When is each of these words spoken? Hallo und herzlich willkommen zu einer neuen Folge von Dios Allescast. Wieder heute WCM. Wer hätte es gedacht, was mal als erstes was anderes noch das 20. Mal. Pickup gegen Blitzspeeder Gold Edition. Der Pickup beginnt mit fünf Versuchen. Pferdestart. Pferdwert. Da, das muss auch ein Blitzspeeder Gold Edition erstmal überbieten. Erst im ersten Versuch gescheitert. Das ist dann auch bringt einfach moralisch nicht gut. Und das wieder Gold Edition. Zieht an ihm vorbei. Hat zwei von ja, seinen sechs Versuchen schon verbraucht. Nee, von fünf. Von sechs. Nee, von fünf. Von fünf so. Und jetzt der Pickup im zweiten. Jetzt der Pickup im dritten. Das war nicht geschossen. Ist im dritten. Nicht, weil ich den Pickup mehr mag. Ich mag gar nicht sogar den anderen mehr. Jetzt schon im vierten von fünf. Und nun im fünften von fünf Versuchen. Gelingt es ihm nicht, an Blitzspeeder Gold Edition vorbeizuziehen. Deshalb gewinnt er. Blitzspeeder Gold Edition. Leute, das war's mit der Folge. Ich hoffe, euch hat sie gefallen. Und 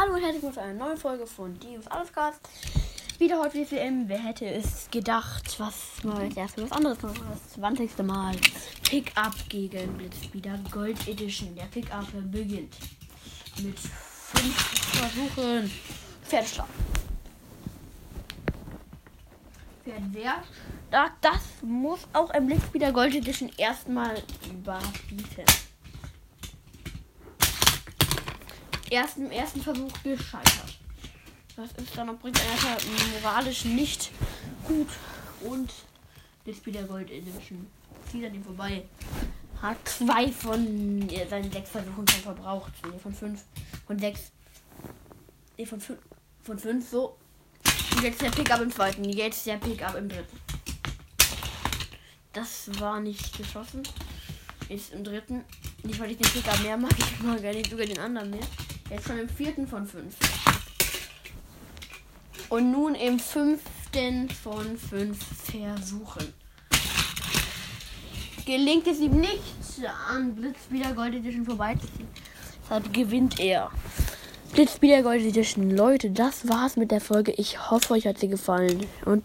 Hallo 0.00 0.14
und 0.14 0.22
herzlich 0.22 0.44
willkommen 0.44 0.54
zu 0.54 0.62
einer 0.62 0.84
neuen 0.84 0.96
Folge 0.96 1.26
von 1.26 1.58
Dios 1.58 1.88
Allescast. 1.88 2.38
Wieder 3.18 3.40
heute 3.40 3.54
WCM. 3.54 4.04
Wer 4.06 4.20
hätte 4.20 4.46
es 4.46 4.88
gedacht, 4.92 5.58
was 5.58 6.04
mal 6.04 6.18
als 6.18 6.36
erstes 6.36 6.62
was 6.62 6.72
anderes 6.72 7.02
noch 7.02 7.12
das 7.12 7.54
20. 7.54 7.98
Mal. 8.04 8.36
Pickup 8.88 9.34
gegen 9.48 9.92
Blitzspeeder 9.94 10.56
Gold 10.70 11.08
Edition. 11.08 11.52
Der 11.56 11.64
Pickup 11.64 12.06
beginnt 12.30 12.76
mit 13.60 13.76
fünf 13.76 14.54
Versuchen. 14.92 15.68
Pferdestart. 16.22 16.68
Pferdwert. 19.82 20.44
Da, 20.92 21.08
das 21.20 21.40
muss 21.62 22.06
auch 22.12 22.30
ein 22.30 22.46
Blitzspeeder 22.46 22.92
Gold 22.92 23.16
Edition 23.16 23.50
erstmal 23.56 24.22
überbieten. 24.48 25.44
Erst 28.90 29.18
im 29.18 29.30
ersten 29.30 29.60
Versuch 29.60 29.92
gescheitert. 30.02 30.78
Das 31.56 31.72
ist 31.72 31.96
dann 31.96 32.10
auch 32.10 32.18
bringt 32.18 32.40
einfach 32.40 32.78
moralisch 33.20 33.64
nicht 33.64 34.10
gut. 34.64 34.88
Und 35.40 35.72
das 36.44 36.64
wieder 36.64 36.82
Gold 36.84 37.10
Edition. 37.10 37.66
Zieht 38.10 38.24
an 38.24 38.34
ihm 38.34 38.44
vorbei. 38.44 38.84
Hat 39.60 39.76
zwei 39.88 40.30
von 40.30 41.08
ja, 41.08 41.26
seinen 41.26 41.50
sechs 41.50 41.70
Versuchen 41.70 42.06
schon 42.06 42.22
verbraucht. 42.22 42.72
Nee, 42.84 42.98
von 42.98 43.12
fünf. 43.12 43.42
Von 43.86 43.98
sechs. 43.98 44.30
Nee, 45.56 45.66
von 45.66 45.80
fünf. 45.80 45.98
Von 46.42 46.58
fünf 46.58 46.88
so. 46.88 47.16
Und 47.96 48.02
jetzt 48.04 48.22
der 48.22 48.30
Pickup 48.30 48.60
im 48.60 48.70
zweiten. 48.70 49.04
Jetzt 49.04 49.44
der 49.46 49.56
Pickup 49.56 49.96
im 49.96 50.08
dritten. 50.08 50.38
Das 52.32 52.70
war 52.78 53.00
nicht 53.00 53.36
geschossen. 53.36 53.82
Ist 54.68 54.92
im 54.92 55.02
dritten. 55.02 55.44
Nicht, 55.82 55.98
weil 55.98 56.12
ich 56.12 56.18
den 56.18 56.30
Pickup 56.30 56.62
mehr 56.62 56.76
mag. 56.76 56.92
Ich 56.98 57.20
mag 57.20 57.42
gar 57.42 57.52
nicht 57.52 57.70
sogar 57.70 57.86
den 57.86 57.98
anderen 57.98 58.30
mehr. 58.30 58.46
Jetzt 58.90 59.06
schon 59.06 59.18
im 59.18 59.28
vierten 59.28 59.66
von 59.66 59.86
fünf. 59.86 60.14
Und 62.48 62.72
nun 62.72 62.94
im 62.94 63.18
fünften 63.18 64.30
von 64.30 64.78
fünf 64.78 65.18
Versuchen. 65.44 66.32
Gelingt 68.46 68.86
es 68.86 68.98
ihm 69.00 69.20
nicht, 69.20 69.42
an 70.10 70.34
Blitzspeeder 70.34 70.94
Gold 70.94 71.14
Edition 71.14 71.44
vorbeizuziehen. 71.44 72.08
Deshalb 72.62 72.92
gewinnt 72.94 73.38
er. 73.38 73.70
Blitzspeeder 74.54 75.02
Gold 75.02 75.20
Edition. 75.20 75.70
Leute, 75.70 76.10
das 76.10 76.48
war's 76.48 76.76
mit 76.76 76.90
der 76.90 77.02
Folge. 77.02 77.32
Ich 77.32 77.70
hoffe, 77.70 77.92
euch 77.92 78.06
hat 78.06 78.18
sie 78.18 78.28
gefallen. 78.28 78.86
Und 79.04 79.22